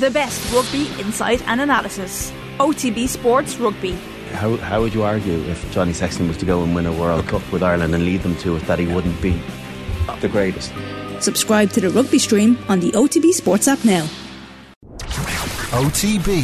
[0.00, 2.32] The best rugby insight and analysis.
[2.58, 3.92] OTB Sports Rugby.
[4.32, 7.28] How, how would you argue if Johnny Sexton was to go and win a World
[7.28, 9.40] Cup with Ireland and lead them to it that he wouldn't be
[10.20, 10.72] the greatest?
[11.20, 14.04] Subscribe to the rugby stream on the OTB Sports app now.
[15.70, 16.42] OTB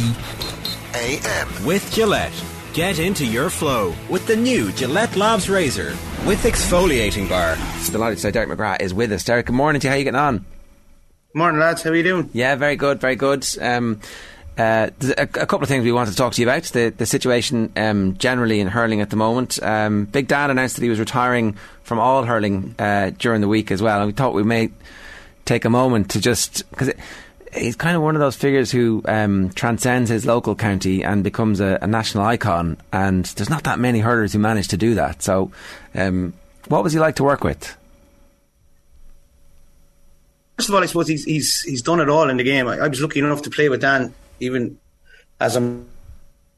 [0.95, 1.65] AM.
[1.65, 2.31] With Gillette.
[2.73, 5.89] Get into your flow with the new Gillette Labs Razor
[6.25, 7.57] with exfoliating bar.
[7.75, 9.25] It's delighted to say Derek McGrath is with us.
[9.25, 9.91] Derek, good morning to you.
[9.91, 10.45] How you getting on?
[11.33, 11.81] Morning, lads.
[11.81, 12.29] How are you doing?
[12.33, 13.47] Yeah, very good, very good.
[13.61, 14.01] Um,
[14.57, 17.05] uh, a, a, couple of things we wanted to talk to you about the the
[17.05, 19.61] situation um, generally in hurling at the moment.
[19.63, 23.71] Um, Big Dan announced that he was retiring from all hurling uh, during the week
[23.71, 24.71] as well, and we thought we may
[25.45, 26.91] take a moment to just because
[27.53, 31.61] he's kind of one of those figures who um, transcends his local county and becomes
[31.61, 32.77] a, a, national icon.
[32.91, 35.23] And there's not that many hurlers who manage to do that.
[35.23, 35.51] So,
[35.95, 36.33] um,
[36.67, 37.75] what was he like to work with?
[40.61, 42.67] First of all, I suppose he's he's he's done it all in the game.
[42.67, 44.77] I, I was lucky enough to play with Dan even
[45.39, 45.87] as I'm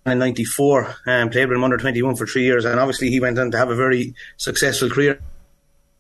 [0.06, 2.66] in '94 and played with him under 21 for three years.
[2.66, 5.22] And obviously, he went on to have a very successful career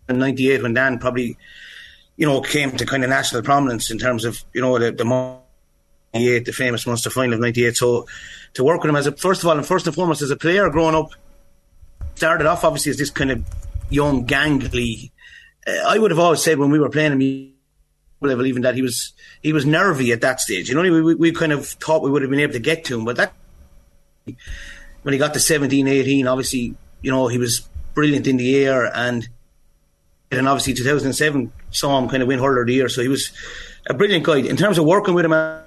[0.09, 1.37] in '98 when Dan probably
[2.15, 5.05] you know, came to kind of national prominence in terms of, you know, the, the
[6.13, 7.75] 98, the famous Munster final of 98.
[7.75, 8.07] So
[8.53, 10.35] to work with him as a, first of all, and first and foremost, as a
[10.35, 11.09] player growing up,
[12.15, 13.43] started off obviously as this kind of
[13.89, 15.11] young, gangly.
[15.65, 17.52] Uh, I would have always said when we were playing him,
[18.29, 20.69] level even that he was he was nervy at that stage.
[20.69, 22.85] You know, we, we, we kind of thought we would have been able to get
[22.85, 23.33] to him, but that
[25.03, 28.89] when he got to 17, 18, obviously, you know, he was brilliant in the air
[28.95, 29.27] and
[30.31, 32.89] and obviously 2007 saw him kind of win hurler of the year.
[32.89, 33.31] So he was
[33.87, 35.33] a brilliant guy in terms of working with him.
[35.33, 35.59] Uh,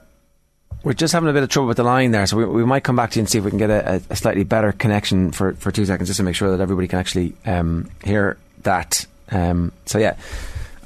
[0.82, 2.84] we're just having a bit of trouble with the line there, so we, we might
[2.84, 5.32] come back to you and see if we can get a, a, slightly better connection
[5.32, 9.04] for, for two seconds, just to make sure that everybody can actually um, hear that.
[9.30, 10.16] Um, so yeah,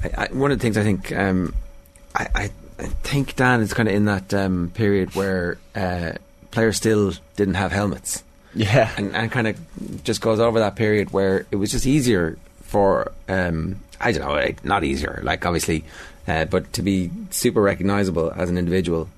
[0.03, 1.53] I, I, one of the things I think um,
[2.15, 2.51] I, I,
[3.03, 6.13] think Dan is kind of in that um, period where uh,
[6.49, 8.23] players still didn't have helmets.
[8.55, 12.37] Yeah, and, and kind of just goes over that period where it was just easier
[12.63, 15.83] for um, I don't know, like, not easier, like obviously,
[16.27, 19.09] uh, but to be super recognisable as an individual.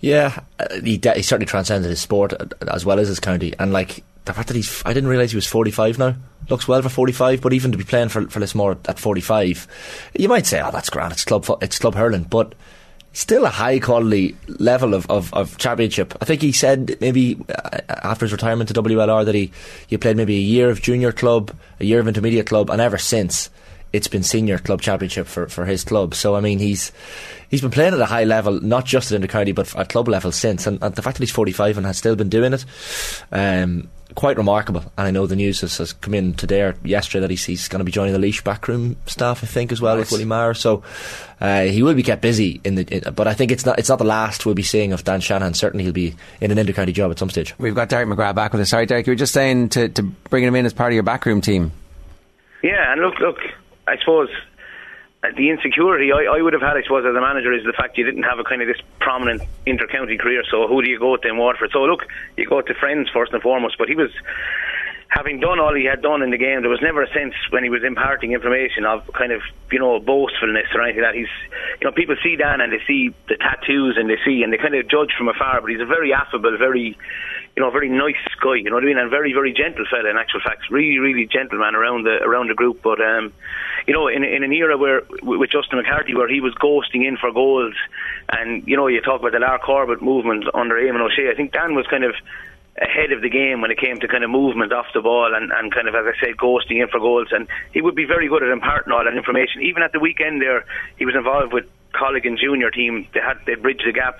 [0.00, 3.54] Yeah, uh, he, de- he certainly transcended his sport uh, as well as his county,
[3.58, 6.16] and like the fact that he's, I didn't realise he was 45 now.
[6.48, 9.66] Looks well for 45, but even to be playing for for Lismore at 45,
[10.18, 12.54] you might say, oh, that's grand, it's club, it's club hurling, but
[13.14, 16.14] still a high quality level of, of, of, championship.
[16.20, 19.52] I think he said maybe uh, after his retirement to WLR that he,
[19.86, 22.98] he played maybe a year of junior club, a year of intermediate club, and ever
[22.98, 23.48] since
[23.94, 26.14] it's been senior club championship for, for his club.
[26.14, 26.90] So I mean he's
[27.48, 30.32] he's been playing at a high level, not just at county but at club level
[30.32, 30.66] since.
[30.66, 32.64] And, and, the fact that he's 45 and has still been doing it,
[33.30, 34.80] um, quite remarkable.
[34.98, 37.68] And I know the news has, has come in today or yesterday that he's, he's
[37.68, 40.06] going to be joining the Laois backroom staff, I think, as well nice.
[40.06, 40.54] with Willie Maher.
[40.54, 40.82] So
[41.40, 42.82] uh, he will be kept busy in the.
[42.82, 45.20] In, but I think it's not it's not the last we'll be seeing of Dan
[45.20, 45.54] Shanahan.
[45.54, 47.56] Certainly, he'll be in an intercounty job at some stage.
[47.58, 48.70] We've got Derek McGrath back with us.
[48.70, 51.04] Sorry, Derek, you were just saying to to bring him in as part of your
[51.04, 51.70] backroom team.
[52.64, 53.36] Yeah, and look, look,
[53.86, 54.28] I suppose
[55.24, 57.72] uh, the insecurity I, I, would have had, I suppose, as a manager is the
[57.72, 60.42] fact you didn't have a kind of this prominent inter-county career.
[60.50, 61.70] So who do you go to in Waterford?
[61.72, 62.04] So look,
[62.36, 63.76] you go to friends first and foremost.
[63.78, 64.10] But he was
[65.08, 66.62] having done all he had done in the game.
[66.62, 69.40] There was never a sense when he was imparting information of kind of
[69.70, 71.16] you know boastfulness or anything like that.
[71.16, 71.32] He's
[71.80, 74.58] you know people see Dan and they see the tattoos and they see and they
[74.58, 75.60] kind of judge from afar.
[75.60, 76.98] But he's a very affable, very
[77.56, 79.84] you know, a very nice guy, you know what I mean, and very, very gentle
[79.88, 80.10] fella.
[80.10, 82.82] In actual fact, really, really gentle man around the around the group.
[82.82, 83.32] But um,
[83.86, 87.16] you know, in in an era where with Justin McCarthy, where he was ghosting in
[87.16, 87.74] for goals,
[88.28, 91.30] and you know, you talk about the Lar Corbett movement under Eamon O'Shea.
[91.30, 92.14] I think Dan was kind of
[92.76, 95.52] ahead of the game when it came to kind of movement off the ball and,
[95.52, 97.28] and kind of, as I said, ghosting in for goals.
[97.30, 99.62] And he would be very good at imparting all that information.
[99.62, 100.64] Even at the weekend there,
[100.96, 103.06] he was involved with Colligan junior team.
[103.14, 104.18] They had they bridged the gap,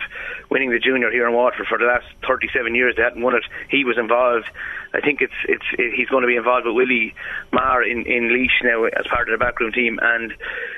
[0.54, 2.94] winning the junior here in Waterford for the last 37 years.
[2.94, 3.42] They hadn't won it.
[3.68, 4.46] He was involved.
[4.94, 7.12] I think it's it's he's going to be involved with Willie
[7.52, 9.98] Maher in in Laois now as part of the backroom team.
[10.00, 10.32] And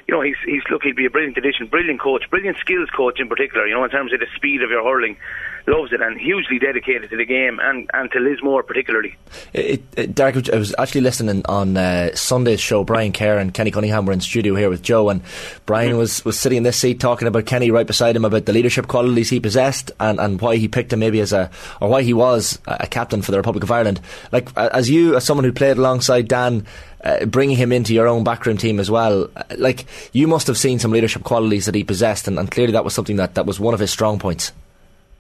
[0.09, 3.21] you know he's he's look he'd be a brilliant addition, brilliant coach, brilliant skills coach
[3.21, 3.69] in particular.
[3.69, 5.19] You know in terms of the speed of your hurling
[5.67, 9.17] loves it and hugely dedicated to the game and, and to Lismore particularly.
[9.53, 12.85] It, it, Derek, I was actually listening on uh, Sunday's show.
[12.85, 15.23] Brian Kerr and Kenny Cunningham were in studio here with Joe, and
[15.65, 15.99] Brian mm-hmm.
[15.99, 18.87] was, was sitting in this seat talking about Kenny right beside him about the leadership
[18.87, 22.15] qualities he possessed and, and why he picked him maybe as a or why he
[22.15, 24.01] was a captain for the Republic of Ireland.
[24.33, 26.67] Like as you, as someone who played alongside Dan.
[27.05, 30.59] Uh, bringing him into your own backroom team as well, uh, like you must have
[30.59, 33.47] seen some leadership qualities that he possessed, and, and clearly that was something that, that
[33.47, 34.51] was one of his strong points.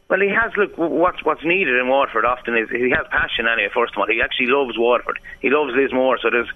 [0.08, 0.54] Well, he has.
[0.56, 3.50] Look, what's what's needed in Waterford often is he has passion.
[3.50, 5.18] Anyway, first of all, he actually loves Waterford.
[5.42, 6.50] He loves this Lismore, so there's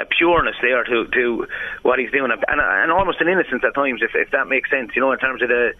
[0.00, 1.46] a pureness there to to
[1.84, 4.96] what he's doing, and and almost an innocence at times, if if that makes sense.
[4.96, 5.76] You know, in terms of the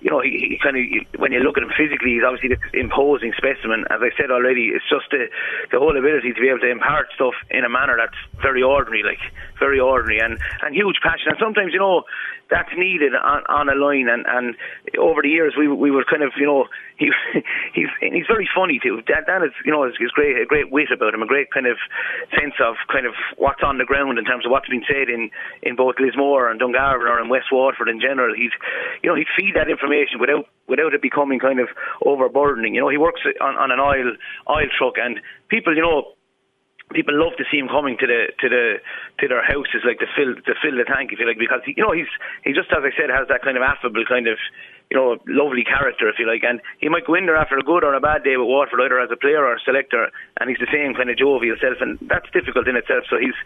[0.00, 2.64] you know, he, he kind of when you look at him physically, he's obviously this
[2.72, 3.84] imposing specimen.
[3.90, 5.28] As I said already, it's just the
[5.70, 9.02] the whole ability to be able to impart stuff in a manner that's very ordinary,
[9.04, 9.20] like
[9.58, 11.28] very ordinary, and and huge passion.
[11.28, 12.04] And sometimes, you know,
[12.48, 14.08] that's needed on, on a line.
[14.08, 14.56] And, and
[14.98, 16.66] over the years, we we were kind of, you know,
[17.00, 17.08] he
[17.74, 19.00] he's he's very funny too.
[19.08, 21.50] Dan, Dan is, you know, is, is great a great wit about him, a great
[21.50, 21.80] kind of
[22.36, 25.30] sense of kind of what's on the ground in terms of what's been said in
[25.64, 28.36] in both Lismore and Dungarvan or in West Waterford in general.
[28.36, 28.52] He's,
[29.02, 31.68] you know, he'd feed that information without without it becoming kind of
[32.04, 32.74] overburdening.
[32.76, 34.12] You know, he works on, on an oil
[34.48, 35.18] oil truck, and
[35.48, 36.12] people, you know,
[36.92, 38.64] people love to see him coming to the to the
[39.18, 41.74] to their houses like to fill to fill the tank if you like because he,
[41.76, 42.10] you know he's
[42.42, 44.38] he just as I said has that kind of affable kind of
[44.90, 46.42] you know, a lovely character, if you like.
[46.42, 48.80] And he might go in there after a good or a bad day with Waterford,
[48.82, 50.10] either as a player or a selector,
[50.40, 53.04] and he's the same kind of jovial self, and that's difficult in itself.
[53.08, 53.38] So he's,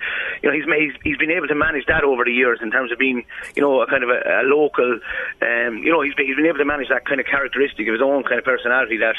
[0.42, 2.92] you know, he's he's, he's been able to manage that over the years in terms
[2.92, 3.24] of being,
[3.54, 4.98] you know, a kind of a, a local,
[5.42, 8.02] um, you know, he's, he's been able to manage that kind of characteristic of his
[8.02, 9.16] own kind of personality that,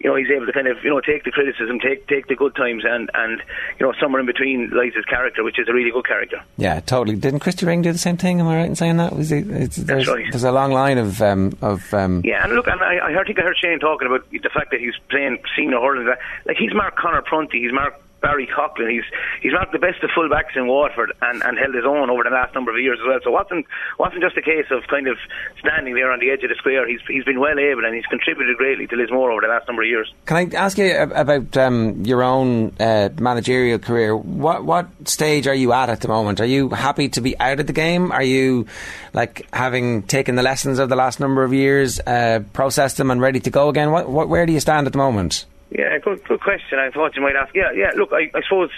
[0.00, 2.36] you know, he's able to kind of, you know, take the criticism, take take the
[2.36, 3.42] good times, and and
[3.78, 6.40] you know, somewhere in between lies his character, which is a really good character.
[6.56, 7.16] Yeah, totally.
[7.16, 8.40] Didn't Christy Ring do the same thing?
[8.40, 9.14] Am I right in saying that?
[9.14, 10.24] Was he, there's, right.
[10.30, 13.38] There's a long line of um, of um, yeah, and look, and I, I think
[13.38, 16.06] I heard Shane talking about the fact that he's playing senior hurling.
[16.44, 18.90] Like he's Mark Conor Prunty, he's Mark Barry Coughlan.
[18.90, 19.04] He's
[19.42, 22.30] he's not the best of fullbacks in Waterford and, and held his own over the
[22.30, 23.18] last number of years as well.
[23.22, 23.66] So it wasn't
[23.98, 25.16] wasn't just a case of kind of
[25.58, 26.88] standing there on the edge of the square.
[26.88, 29.82] He's he's been well able and he's contributed greatly to Lismore over the last number
[29.82, 30.12] of years.
[30.24, 34.16] Can I ask you about um, your own uh, managerial career?
[34.16, 36.40] What what stage are you at at the moment?
[36.40, 38.12] Are you happy to be out of the game?
[38.12, 38.66] Are you
[39.12, 43.20] like having taken the lessons of the last number of years, uh, processed them, and
[43.20, 43.90] ready to go again?
[43.90, 45.44] What, what where do you stand at the moment?
[45.70, 46.78] Yeah, good good question.
[46.78, 47.54] I thought you might ask.
[47.54, 47.90] Yeah, yeah.
[47.96, 48.70] Look, I, I suppose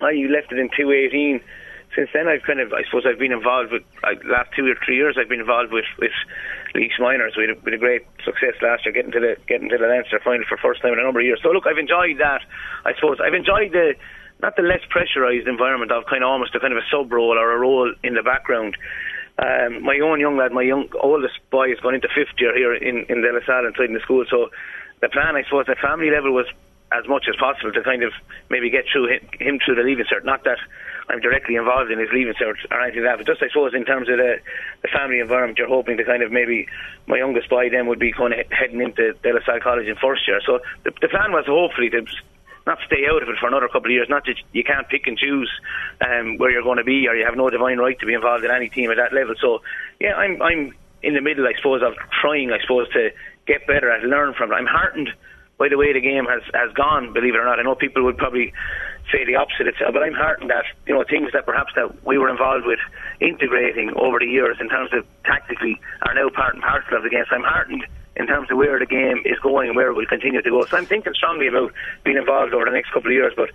[0.00, 1.40] I left it in 2018.
[1.94, 4.76] Since then, I've kind of, I suppose, I've been involved with like, last two or
[4.84, 5.16] three years.
[5.16, 6.12] I've been involved with with
[6.74, 7.34] Laois Minors.
[7.36, 9.86] We had, a, we a great success last year, getting to the getting to the
[9.86, 11.40] Leinster final for first time in a number of years.
[11.42, 12.42] So look, I've enjoyed that.
[12.84, 13.94] I suppose I've enjoyed the
[14.42, 17.38] not the less pressurised environment of kind of almost a kind of a sub role
[17.38, 18.76] or a role in the background.
[19.38, 22.74] Um, my own young lad, my young oldest boy, is going into fifth year here
[22.74, 24.24] in in De La Salle inside in the school.
[24.28, 24.50] So
[25.00, 26.46] the plan, I suppose, at family level was
[26.92, 28.12] as much as possible to kind of
[28.48, 30.24] maybe get through him, him through the leaving cert.
[30.24, 30.58] Not that
[31.08, 33.74] I'm directly involved in his leaving cert or anything like that, but just I suppose
[33.74, 34.38] in terms of the,
[34.82, 36.66] the family environment, you're hoping to kind of maybe
[37.06, 39.96] my youngest boy then would be kind of heading into De La Salle College in
[39.96, 40.40] first year.
[40.46, 42.06] So the, the plan was hopefully to
[42.66, 44.08] not stay out of it for another couple of years.
[44.08, 45.50] Not that you can't pick and choose
[46.00, 48.44] um, where you're going to be, or you have no divine right to be involved
[48.44, 49.34] in any team at that level.
[49.40, 49.62] So
[50.00, 53.10] yeah, I'm I'm in the middle, I suppose, of trying, I suppose, to
[53.46, 54.54] get better at, learn from it.
[54.54, 55.10] I'm heartened
[55.58, 57.58] by the way the game has, has gone, believe it or not.
[57.58, 58.52] I know people would probably
[59.10, 62.18] say the opposite itself, but I'm heartened that, you know, things that perhaps that we
[62.18, 62.80] were involved with
[63.20, 67.10] integrating over the years in terms of tactically are now part and parcel of the
[67.10, 67.24] game.
[67.30, 70.06] So I'm heartened in terms of where the game is going and where it will
[70.06, 70.64] continue to go.
[70.64, 71.72] So I'm thinking strongly about
[72.04, 73.50] being involved over the next couple of years, but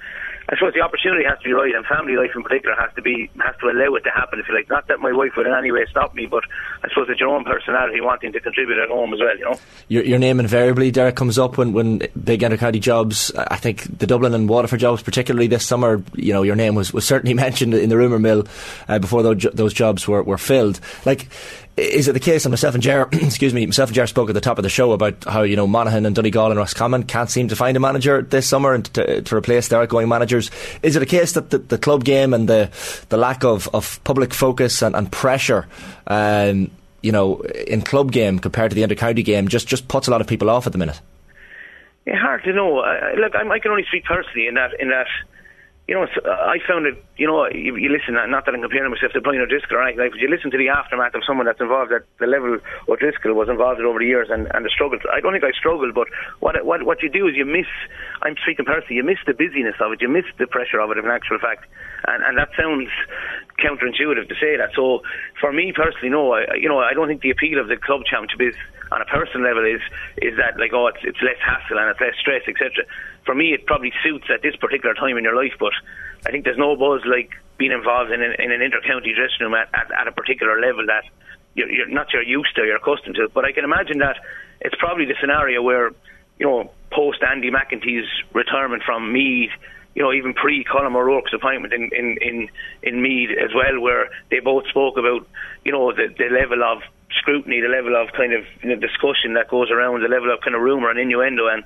[0.49, 3.01] I suppose the opportunity has to be right, and family life in particular has to
[3.01, 4.39] be has to allow it to happen.
[4.39, 6.43] If you like, not that my wife would in any way stop me, but
[6.83, 9.37] I suppose it's your own personality wanting to contribute at home as well.
[9.37, 13.31] You know, your, your name invariably, Derek, comes up when when big intercounty jobs.
[13.35, 16.91] I think the Dublin and Waterford jobs, particularly this summer, you know, your name was,
[16.91, 18.45] was certainly mentioned in the rumour mill
[18.87, 20.79] uh, before those, those jobs were, were filled.
[21.05, 21.27] Like
[21.77, 22.45] is it the case?
[22.45, 24.69] And myself and Ger, excuse me, myself and Ger spoke at the top of the
[24.69, 27.79] show about how you know Monaghan and Donegal and Roscommon can't seem to find a
[27.79, 30.51] manager this summer and to, to replace their outgoing managers.
[30.84, 32.70] Is it a case that the, the, club game and the
[33.10, 35.67] the lack of, of public focus and, and pressure,
[36.08, 40.12] um, you know, in club game compared to the intercounty game just just puts a
[40.12, 41.00] lot of people off at the minute?
[42.05, 42.79] Yeah, hard to know.
[42.79, 45.08] Uh, look, I, I can only speak personally in that in that
[45.91, 48.88] you know, uh, I found it, you know, you, you listen, not that I'm comparing
[48.88, 51.43] myself to Brian O'Driscoll or anything, like, but you listen to the aftermath of someone
[51.43, 54.71] that's involved at the level O'Driscoll was involved at over the years and, and the
[54.71, 54.95] struggle.
[55.12, 56.07] I don't think I struggled, but
[56.39, 57.67] what, what, what you do is you miss,
[58.24, 60.98] I'm speaking personally, you miss the busyness of it, you miss the pressure of it
[60.98, 61.67] in actual fact.
[62.07, 62.88] And, and that sounds
[63.60, 64.71] counterintuitive to say that.
[64.71, 65.03] So
[65.43, 68.07] for me personally, no, I, you know, I don't think the appeal of the club
[68.07, 68.55] championship is,
[68.91, 69.81] on a personal level, is,
[70.21, 72.86] is that like, oh, it's, it's less hassle and it's less stress, etc
[73.25, 75.53] for me, it probably suits at this particular time in your life.
[75.60, 75.74] But
[76.25, 79.53] I think there's no buzz like being involved in an, in an inter-county dressing room
[79.53, 81.03] at, at, at a particular level that
[81.53, 83.29] you're, you're not you're used to, you're accustomed to.
[83.33, 84.17] But I can imagine that
[84.62, 85.91] it's probably the scenario where,
[86.39, 89.51] you know, post Andy McEntee's retirement from Meath,
[89.93, 92.50] you know, even pre Colin O'Rourke's appointment in, in, in,
[92.81, 95.27] in Meath as well, where they both spoke about,
[95.63, 96.81] you know, the, the level of
[97.20, 100.41] scrutiny, the level of kind of you know, discussion that goes around, the level of
[100.41, 101.48] kind of rumour and innuendo.
[101.48, 101.63] And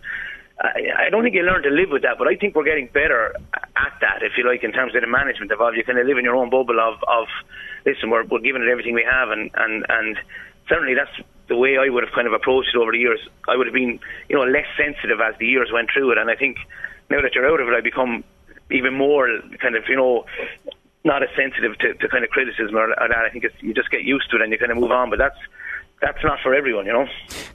[0.60, 2.88] I, I don't think you learn to live with that, but I think we're getting
[2.88, 5.76] better at that, if you like, in terms of the management of all.
[5.76, 7.28] You kind of live in your own bubble of, of
[7.86, 10.18] listen, we're, we're giving it everything we have, and, and, and
[10.68, 11.12] certainly that's
[11.48, 13.74] the way I would have kind of approached it over the years, I would have
[13.74, 14.00] been,
[14.30, 16.18] you know, less sensitive as the years went through it.
[16.18, 16.58] And I think
[17.10, 18.24] now that you're out of it, I become
[18.72, 19.30] even more
[19.62, 20.26] kind of, you know,
[21.06, 23.26] not as sensitive to, to kind of criticism or, or that.
[23.26, 25.10] I think it's, you just get used to it and you kind of move on.
[25.10, 25.38] But that's
[26.02, 27.08] that's not for everyone, you know.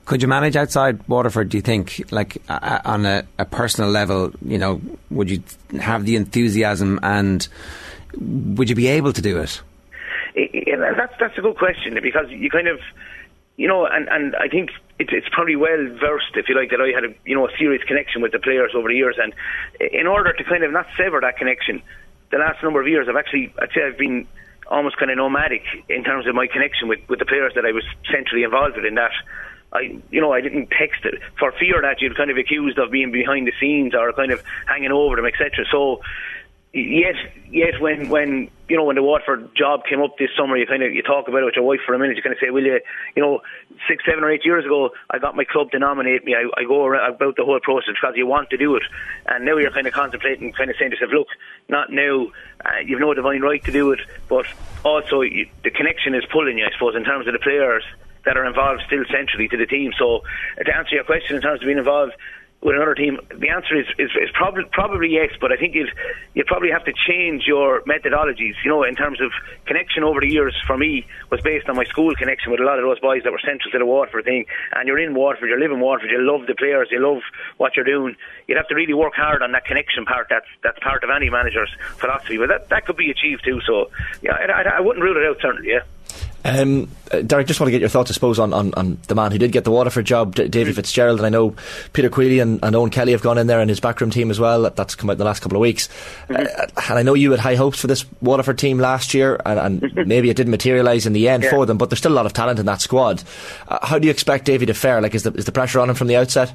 [0.06, 1.50] Could you manage outside Waterford?
[1.50, 4.80] Do you think, like uh, on a, a, personal level, you know,
[5.10, 5.42] would you
[5.78, 7.46] have the enthusiasm and
[8.18, 9.60] would you be able to do it?
[10.34, 12.80] it that's that's a good question because you kind of,
[13.56, 16.80] you know, and and I think it's it's probably well versed, if you like, that
[16.80, 19.34] I had a you know a serious connection with the players over the years, and
[19.92, 21.82] in order to kind of not sever that connection,
[22.30, 24.26] the last number of years, I've actually, I'd say I've been
[24.70, 27.72] almost kind of nomadic in terms of my connection with, with the players that I
[27.72, 29.10] was centrally involved with in that.
[29.72, 32.90] I, you know, I didn't text it for fear that you'd kind of accused of
[32.90, 35.64] being behind the scenes or kind of hanging over them, etc.
[35.70, 36.00] So,
[36.72, 37.16] yet,
[37.50, 37.74] yes.
[37.80, 40.92] when when you know when the Waterford job came up this summer, you kind of
[40.92, 42.16] you talk about it with your wife for a minute.
[42.16, 42.80] You kind of say, "Will you?"
[43.16, 43.40] You know,
[43.88, 46.34] six, seven, or eight years ago, I got my club to nominate me.
[46.34, 48.82] I, I go around about the whole process because you want to do it,
[49.26, 51.28] and now you're kind of contemplating, kind of saying to yourself, "Look,
[51.68, 52.28] not now.
[52.64, 54.46] Uh, you've no divine right to do it, but
[54.84, 57.84] also you, the connection is pulling you, I suppose, in terms of the players."
[58.26, 59.92] That are involved still centrally to the team.
[59.98, 60.20] So,
[60.62, 62.12] to answer your question in terms of being involved,
[62.62, 63.18] with another team?
[63.28, 65.86] The answer is, is, is probably probably yes, but I think you
[66.34, 68.54] you probably have to change your methodologies.
[68.64, 69.30] You know, in terms of
[69.66, 72.78] connection over the years, for me was based on my school connection with a lot
[72.78, 74.44] of those boys that were central to the Waterford thing.
[74.72, 77.22] And you're in Waterford, you live in Waterford, you love the players, you love
[77.56, 78.16] what you're doing.
[78.46, 80.26] You'd have to really work hard on that connection part.
[80.28, 83.60] That's that's part of any manager's philosophy, but that that could be achieved too.
[83.66, 83.90] So
[84.22, 85.70] yeah, I, I, I wouldn't rule it out certainly.
[85.70, 85.80] Yeah.
[86.44, 89.14] Um, uh, Derek, just want to get your thoughts, I suppose, on, on, on the
[89.14, 90.74] man who did get the Waterford job, D- Davy mm.
[90.74, 91.54] Fitzgerald, and I know
[91.92, 94.40] Peter Queally and, and Eoin Kelly have gone in there and his backroom team as
[94.40, 94.70] well.
[94.70, 95.88] That's come out in the last couple of weeks.
[96.28, 96.34] Mm-hmm.
[96.36, 99.58] Uh, and I know you had high hopes for this Waterford team last year, and,
[99.58, 100.08] and mm-hmm.
[100.08, 101.50] maybe it didn't materialise in the end yeah.
[101.50, 103.22] for them, but there's still a lot of talent in that squad.
[103.68, 105.00] Uh, how do you expect Davy to fare?
[105.00, 106.54] Like, is the, is the pressure on him from the outset?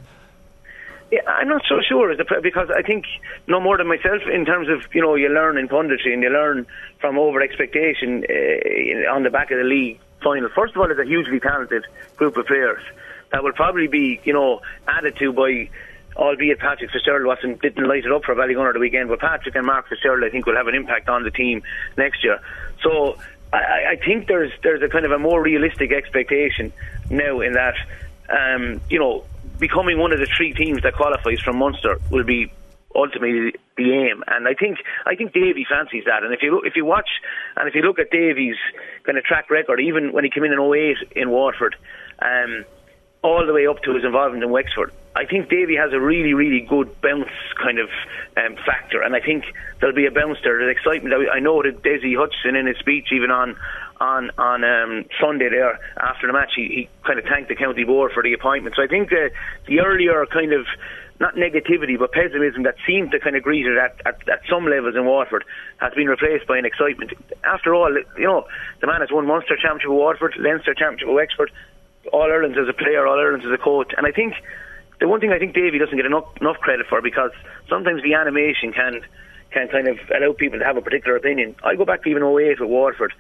[1.12, 3.06] Yeah, I'm not so sure because I think
[3.48, 6.30] no more than myself in terms of you know you learn in punditry and you
[6.30, 6.66] learn
[7.00, 10.50] from over expectation uh, on the back of the league final.
[10.50, 11.86] First of all, it's a hugely talented
[12.16, 12.82] group of players
[13.32, 15.70] that will probably be, you know, added to by
[16.16, 19.66] albeit Patrick Fitzgerald wasn't didn't light it up for Ballygunner the weekend, but Patrick and
[19.66, 21.62] Mark Fitzgerald I think will have an impact on the team
[21.98, 22.40] next year.
[22.82, 23.18] So
[23.54, 26.74] I, I think there's there's a kind of a more realistic expectation
[27.10, 27.76] now in that
[28.30, 29.26] um, you know
[29.60, 32.52] becoming one of the three teams that qualifies from Munster will be
[32.96, 34.24] ultimately the aim.
[34.28, 36.24] And I think I think Davy fancies that.
[36.24, 37.10] And if you look, if you watch
[37.56, 38.56] and if you look at Davy's
[39.04, 41.76] kind of track record, even when he came in in 08 in Waterford,
[42.22, 42.66] um,
[43.26, 46.36] all the way up to his involvement in Wexford, I think Davy has a really,
[46.36, 47.90] really good bounce kind of
[48.38, 49.46] um, factor, and I think
[49.80, 50.60] there'll be a bounce there.
[50.60, 51.16] There's excitement.
[51.34, 53.56] I know that Dessie Hutchinson in his speech, even on
[54.00, 57.84] on on um, Sunday there after the match, he, he kind of thanked the county
[57.84, 58.76] board for the appointment.
[58.76, 59.34] So I think uh,
[59.68, 60.68] the earlier kind of
[61.20, 64.68] not negativity, but pessimism that seemed to kind of greet it at, at, at some
[64.68, 65.46] levels in Waterford
[65.78, 67.14] has been replaced by an excitement.
[67.46, 68.46] After all, you know,
[68.82, 71.52] the man has won Munster Championship with Waterford, Leinster Championship with Wexford,
[72.12, 74.34] All Ireland as a player, All Ireland as a coach, and I think
[75.00, 77.32] the one thing I think Davy doesn't get enough, enough credit for because
[77.70, 79.02] sometimes the animation can
[79.52, 81.56] can kind of allow people to have a particular opinion.
[81.64, 83.14] I go back to even 08 with Waterford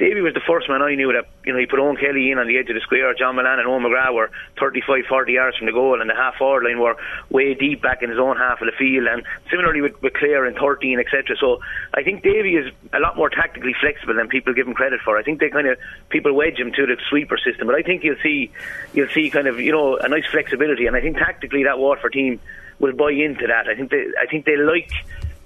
[0.00, 2.38] Davy was the first man I knew that, you know, he put Eoin Kelly in
[2.38, 3.12] on the edge of the square.
[3.12, 6.36] John Mullane and Eoin McGrath were 35, 40 yards from the goal, and the half
[6.36, 6.96] forward line were
[7.28, 9.06] way deep back in his own half of the field.
[9.06, 11.36] And similarly with, with Clare and 13, etc.
[11.38, 11.60] So
[11.92, 15.18] I think Davy is a lot more tactically flexible than people give him credit for.
[15.18, 15.76] I think they kind of
[16.08, 18.50] people wedge him to the sweeper system, but I think you'll see
[18.94, 22.14] you'll see kind of you know a nice flexibility, and I think tactically that Waterford
[22.14, 22.40] team
[22.78, 23.68] will buy into that.
[23.68, 24.90] I think they I think they like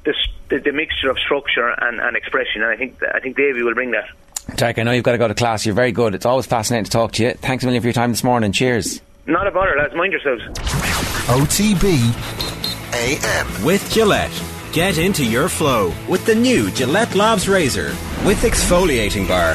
[0.04, 0.14] the,
[0.48, 3.74] the, the mixture of structure and, and expression, and I think I think Davy will
[3.74, 4.06] bring that.
[4.56, 5.64] Jack, I know you've got to go to class.
[5.66, 6.14] You're very good.
[6.14, 7.32] It's always fascinating to talk to you.
[7.32, 8.52] Thanks a million for your time this morning.
[8.52, 9.00] Cheers.
[9.26, 9.94] Not a bother, lads.
[9.94, 10.42] Mind yourselves.
[11.28, 11.94] OTB
[12.92, 13.64] AM.
[13.64, 14.42] With Gillette.
[14.72, 17.88] Get into your flow with the new Gillette Labs Razor
[18.24, 19.54] with exfoliating bar.